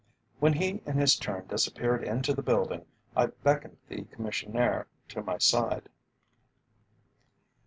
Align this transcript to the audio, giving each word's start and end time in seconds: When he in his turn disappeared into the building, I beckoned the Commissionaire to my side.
When 0.39 0.53
he 0.53 0.81
in 0.87 0.97
his 0.97 1.15
turn 1.15 1.45
disappeared 1.45 2.03
into 2.03 2.33
the 2.33 2.41
building, 2.41 2.87
I 3.15 3.27
beckoned 3.27 3.77
the 3.87 4.01
Commissionaire 4.05 4.87
to 5.09 5.21
my 5.21 5.37
side. 5.37 5.89